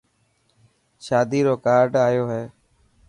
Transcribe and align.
شادي 1.05 1.39
رو 1.47 1.53
ڪارڊآيو 1.65 2.23
هي. 2.33 2.43